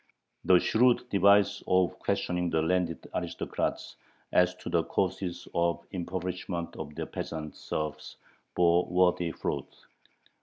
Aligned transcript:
The 0.45 0.57
shrewd 0.57 1.07
device 1.11 1.61
of 1.67 1.99
questioning 1.99 2.49
the 2.49 2.63
landed 2.63 3.07
aristocrats 3.13 3.97
as 4.31 4.55
to 4.55 4.67
the 4.67 4.83
causes 4.85 5.47
of 5.53 5.83
the 5.91 5.97
impoverishment 5.97 6.75
of 6.75 6.95
their 6.95 7.05
peasant 7.05 7.55
serfs 7.55 8.15
bore 8.55 8.87
worthy 8.87 9.29
fruit. 9.31 9.77